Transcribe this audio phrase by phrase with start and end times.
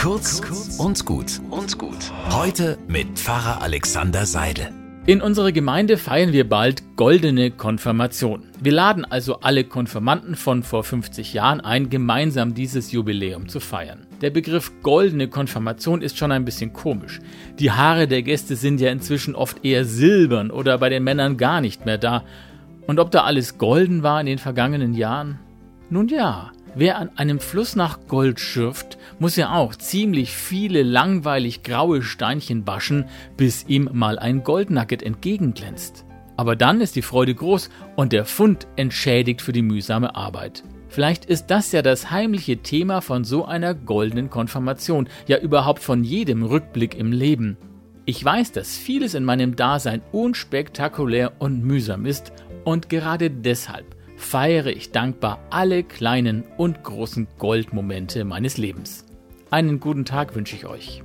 [0.00, 0.40] Kurz
[0.78, 2.10] und gut und gut.
[2.30, 4.72] Heute mit Pfarrer Alexander Seidel.
[5.04, 8.44] In unserer Gemeinde feiern wir bald Goldene Konfirmation.
[8.62, 14.06] Wir laden also alle Konfirmanden von vor 50 Jahren ein, gemeinsam dieses Jubiläum zu feiern.
[14.22, 17.20] Der Begriff Goldene Konfirmation ist schon ein bisschen komisch.
[17.58, 21.60] Die Haare der Gäste sind ja inzwischen oft eher silbern oder bei den Männern gar
[21.60, 22.24] nicht mehr da.
[22.86, 25.40] Und ob da alles golden war in den vergangenen Jahren?
[25.90, 31.62] Nun ja, wer an einem Fluss nach Gold schürft, muss ja auch ziemlich viele langweilig
[31.62, 36.04] graue Steinchen waschen, bis ihm mal ein Goldnugget entgegenglänzt.
[36.36, 40.62] Aber dann ist die Freude groß und der Fund entschädigt für die mühsame Arbeit.
[40.88, 46.02] Vielleicht ist das ja das heimliche Thema von so einer goldenen Konfirmation, ja überhaupt von
[46.02, 47.56] jedem Rückblick im Leben.
[48.06, 52.32] Ich weiß, dass vieles in meinem Dasein unspektakulär und mühsam ist
[52.64, 59.04] und gerade deshalb feiere ich dankbar alle kleinen und großen Goldmomente meines Lebens.
[59.50, 61.02] Einen guten Tag wünsche ich euch.